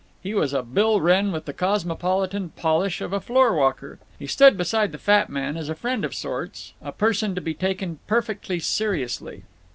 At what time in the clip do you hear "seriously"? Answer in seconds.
8.57-9.43